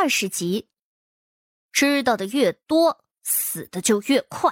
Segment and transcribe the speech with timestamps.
[0.00, 0.68] 二十集，
[1.72, 4.48] 知道的越多，死的就越快。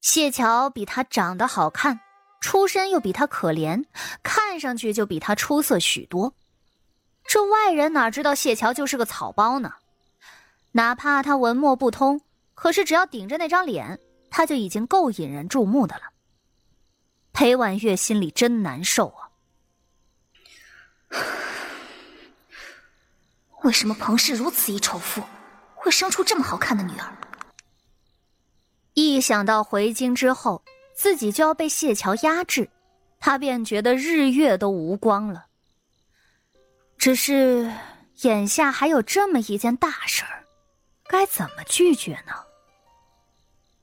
[0.00, 2.00] 谢桥比他长得好看，
[2.40, 3.84] 出身又比他可怜，
[4.22, 6.32] 看上去就比他出色许多。
[7.26, 9.74] 这外人哪知道谢桥就是个草包呢？
[10.72, 12.18] 哪怕他文墨不通，
[12.54, 14.00] 可是只要顶着那张脸，
[14.30, 16.04] 他就已经够引人注目的了。
[17.34, 19.27] 裴婉月心里真难受啊。
[23.68, 25.22] 为什么彭氏如此一丑妇，
[25.74, 27.14] 会生出这么好看的女儿？
[28.94, 30.64] 一想到回京之后
[30.96, 32.70] 自己就要被谢桥压制，
[33.20, 35.44] 他便觉得日月都无光了。
[36.96, 37.70] 只是
[38.22, 40.44] 眼下还有这么一件大事儿，
[41.06, 42.32] 该怎么拒绝呢？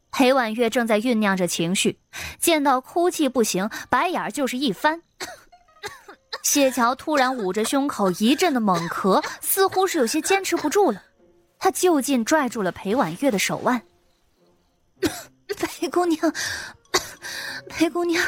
[0.10, 2.00] 裴婉月正在酝酿着情绪，
[2.40, 5.04] 见到哭泣不行，白眼就是一翻。
[6.46, 11.02] 谢桥突然捂着胸口一阵的猛咳，似乎是有些坚持不住了。
[11.58, 13.82] 他就近拽住了裴婉月的手腕
[15.58, 16.34] ：“裴姑娘，
[17.68, 18.24] 裴姑娘，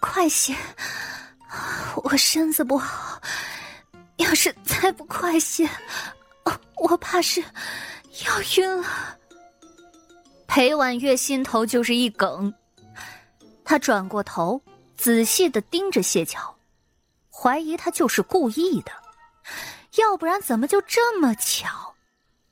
[0.00, 0.52] 快些！
[2.02, 3.22] 我身子不好，
[4.16, 5.66] 要是再不快些，
[6.74, 8.88] 我怕是要晕了。”
[10.48, 12.52] 裴婉月心头就是一梗，
[13.64, 14.60] 她转过头，
[14.96, 16.52] 仔细的盯着谢桥。
[17.42, 18.92] 怀疑他就是故意的，
[19.96, 21.92] 要不然怎么就这么巧？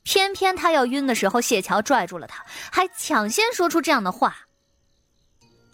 [0.03, 4.37] 偏偏他要晕的时候，谢桥拽住了他，还抢先说出这样的话。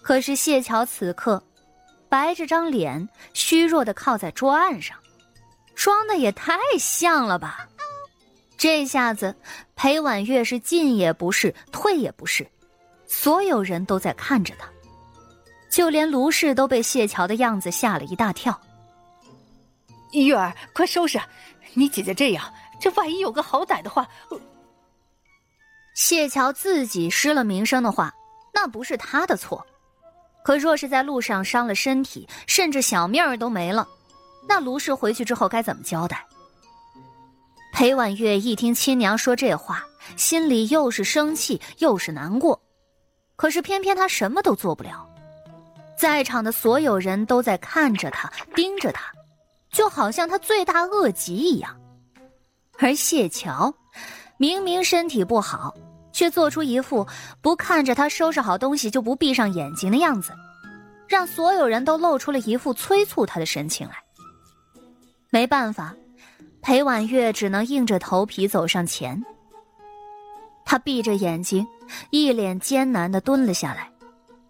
[0.03, 1.43] 可是谢桥此刻
[2.11, 4.99] 白着张脸，虚弱的靠在桌案上，
[5.75, 7.67] 装的也太像了吧！
[8.59, 9.35] 这下子
[9.75, 12.47] 裴婉月是进也不是，退也不是，
[13.07, 14.69] 所有人都在看着他，
[15.71, 18.61] 就连卢氏都被谢桥的样子吓了一大跳。
[20.13, 21.21] 玉儿，快收拾！
[21.75, 24.07] 你姐姐这样，这万一有个好歹的话……
[25.95, 28.15] 谢桥自己失了名声的话，
[28.53, 29.67] 那不是他的错。
[30.45, 33.87] 可若是在路上伤了身体，甚至小命儿都没了，
[34.49, 36.25] 那卢氏回去之后该怎么交代？
[37.73, 39.85] 裴婉月一听亲娘说这话，
[40.17, 42.59] 心里又是生气又是难过，
[43.35, 45.07] 可是偏偏他什么都做不了。
[45.99, 49.13] 在场的所有人都在看着他，盯着他。
[49.71, 51.79] 就好像他罪大恶极一样，
[52.79, 53.75] 而谢桥
[54.39, 55.75] 明明身体不好，
[56.13, 57.07] 却做出一副
[57.41, 60.33] 不看着他收拾好东西就不闭上眼睛的样子，
[61.07, 63.95] 让所有人都露出了一副催促他的神情来。
[65.31, 65.95] 没办法，
[66.63, 69.23] 裴婉月只能硬着头皮走上前。
[70.65, 71.67] 他闭着眼睛，
[72.11, 73.91] 一脸艰难的蹲了下来，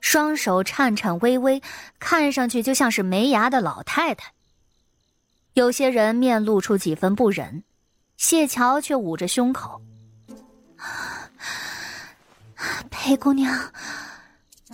[0.00, 1.60] 双手颤颤巍巍，
[1.98, 4.32] 看上去就像是没牙的老太太。
[5.56, 7.64] 有些人面露出几分不忍，
[8.18, 9.80] 谢桥却捂着胸口。
[12.90, 13.58] 裴姑娘，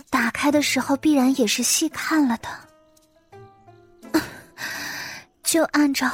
[0.09, 4.19] 打开的时候必然也是细看了的，
[5.41, 6.11] 就按照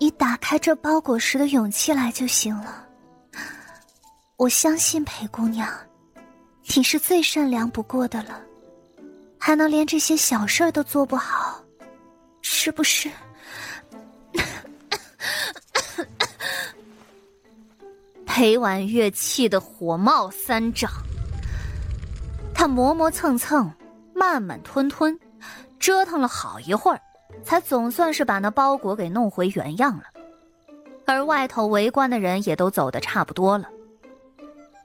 [0.00, 2.84] 你打开这包裹时的勇气来就行了。
[4.38, 5.72] 我相信裴姑娘，
[6.74, 8.42] 你是最善良不过的了，
[9.38, 11.62] 还能连这些小事都做不好，
[12.42, 13.08] 是不是？
[18.38, 20.88] 裴婉月气得火冒三丈，
[22.54, 23.68] 他磨磨蹭蹭，
[24.14, 25.18] 慢慢吞吞，
[25.80, 27.00] 折腾了好一会儿，
[27.42, 30.04] 才总算是把那包裹给弄回原样了。
[31.04, 33.68] 而外头围观的人也都走的差不多了。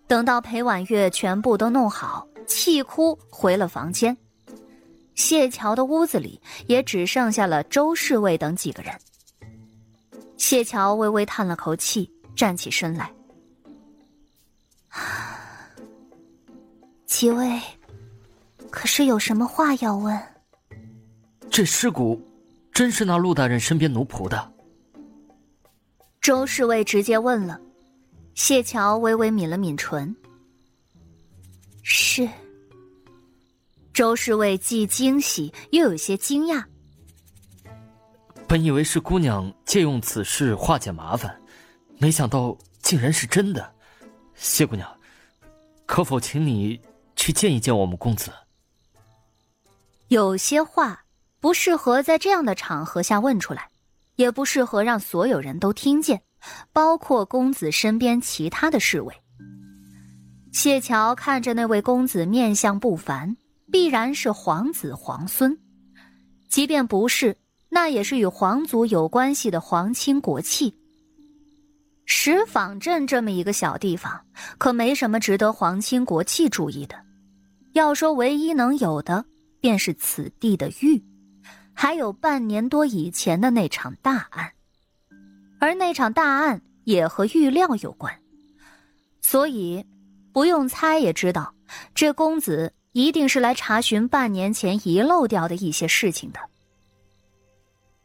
[0.07, 4.17] 等到裴婉月全部都弄好，气哭回了房间，
[5.13, 8.91] 谢桥的屋子里也只剩下了周侍卫等几个人。
[10.37, 13.11] 谢桥微微叹了口气，站起身来。
[17.13, 17.61] 几位，
[18.71, 20.19] 可是有什么话要问？
[21.47, 22.19] 这尸骨
[22.73, 24.51] 真是那陆大人身边奴仆的？
[26.19, 27.61] 周侍卫直接问了。
[28.33, 30.13] 谢桥微微抿了抿唇。
[31.83, 32.27] 是。
[33.93, 36.63] 周侍卫既惊喜又有些惊讶。
[38.47, 41.39] 本以为是姑娘借用此事化解麻烦，
[41.99, 43.71] 没想到竟然是真的。
[44.33, 44.91] 谢姑娘，
[45.85, 46.81] 可否请你
[47.23, 48.33] 去见一见我们公子？
[50.09, 51.05] 有些话
[51.39, 53.69] 不适合在这样的场合下问出来，
[54.17, 56.21] 也不适合让所有人都听见，
[56.73, 59.15] 包括公子身边其他的侍卫。
[60.51, 63.37] 谢桥看着那位公子面相不凡，
[63.71, 65.57] 必然是皇子皇孙，
[66.49, 67.37] 即便不是，
[67.69, 70.77] 那也是与皇族有关系的皇亲国戚。
[72.05, 74.25] 石坊镇这么一个小地方，
[74.57, 77.01] 可没什么值得皇亲国戚注意的。
[77.73, 79.25] 要说唯一能有的，
[79.59, 81.03] 便是此地的玉，
[81.73, 84.51] 还有半年多以前的那场大案。
[85.59, 88.13] 而那场大案也和玉料有关，
[89.21, 89.85] 所以
[90.31, 91.53] 不用猜也知道，
[91.95, 96.39] 这公子一定是来查询半年前遗漏掉的一些事情的。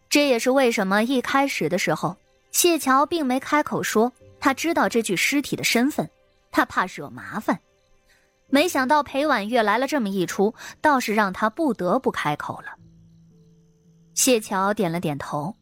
[0.09, 2.17] 这也是为什么一开始的时候。
[2.50, 4.11] 谢桥并没开口说
[4.41, 6.09] 他知道这具尸体的身份，
[6.50, 7.61] 他怕惹麻烦。
[8.50, 12.74] 没想到裴婉月来了这么一出，倒是让他不得不开口了。
[14.14, 15.54] 谢桥点了点头，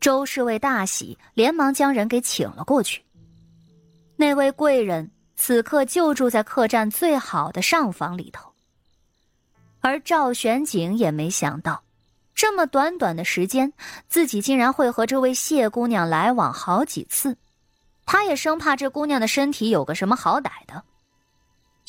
[0.00, 3.02] 周侍卫大喜，连忙将人给请了过去。
[4.16, 8.52] 那位贵人此刻就住在客栈最好的上房里头，
[9.80, 11.82] 而赵玄景也没想到。
[12.34, 13.72] 这么短短的时间，
[14.08, 17.36] 自己竟然会和这位谢姑娘来往好几次，
[18.04, 20.82] 他也生怕这姑娘的身体有个什么好歹的。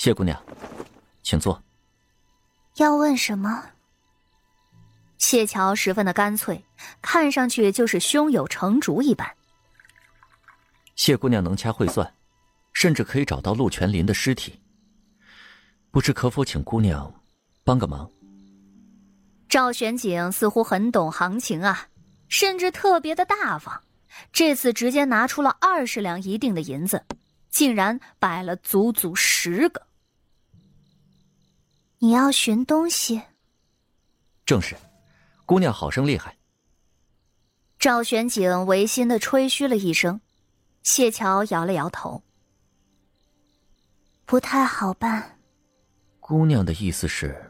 [0.03, 0.37] 谢姑娘，
[1.21, 1.63] 请坐。
[2.75, 3.69] 要问什么？
[5.17, 6.61] 谢桥十分的干脆，
[7.01, 9.33] 看上去就是胸有成竹一般。
[10.97, 12.13] 谢姑娘能掐会算，
[12.73, 14.59] 甚至可以找到陆全林的尸体，
[15.89, 17.09] 不知可否请姑娘
[17.63, 18.11] 帮个忙？
[19.47, 21.87] 赵玄景似乎很懂行情啊，
[22.27, 23.81] 甚至特别的大方。
[24.33, 27.05] 这次直接拿出了二十两一锭的银子，
[27.49, 29.81] 竟然摆了足足十个。
[32.03, 33.21] 你要寻东西？
[34.45, 34.75] 正是，
[35.45, 36.35] 姑娘好生厉害。
[37.79, 40.19] 赵玄景违心的吹嘘了一声，
[40.81, 42.21] 谢桥摇了摇头，
[44.25, 45.39] 不太好办。
[46.19, 47.41] 姑娘的意思是？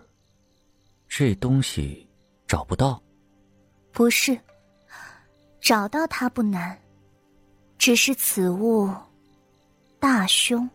[1.08, 2.08] 这东西
[2.46, 3.02] 找不到，
[3.92, 4.40] 不是
[5.60, 6.80] 找到它不难，
[7.80, 8.88] 只是此物
[10.00, 10.70] 大凶，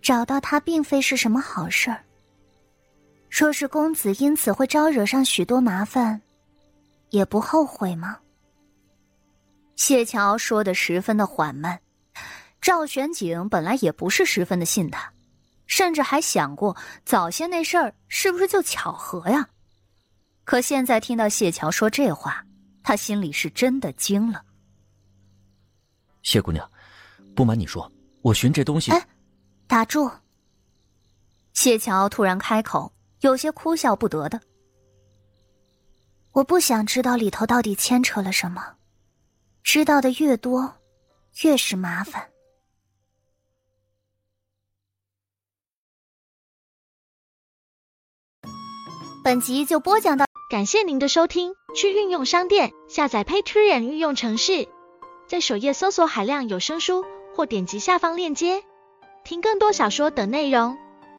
[0.00, 2.02] 找到它并非是什么好事儿。
[3.38, 6.22] 若是公子因此会招惹上许多麻烦，
[7.10, 8.18] 也不后悔吗？
[9.74, 11.78] 谢桥说的十分的缓慢，
[12.62, 15.12] 赵玄景本来也不是十分的信他。
[15.66, 16.74] 甚至还想过
[17.04, 19.46] 早些那事儿是不是就巧合呀？
[20.44, 22.42] 可现在听到谢桥说这话，
[22.82, 24.42] 他心里是真的惊了。
[26.22, 26.66] 谢姑娘，
[27.34, 27.92] 不瞒你说，
[28.22, 28.92] 我寻这东西……
[28.92, 29.06] 哎，
[29.66, 30.10] 打住！
[31.52, 32.90] 谢桥突然开口，
[33.20, 34.40] 有些哭笑不得的。
[36.32, 38.76] 我不想知道里头到底牵扯了什么，
[39.62, 40.74] 知道的越多，
[41.42, 42.30] 越是麻烦。
[49.24, 51.54] 本集就播讲到，感谢您的收听。
[51.74, 54.66] 去运用商店下载 Patreon 运用城市，
[55.26, 57.04] 在首页搜索海量有声书，
[57.34, 58.62] 或点击下方链接
[59.24, 60.78] 听更多小说等内容。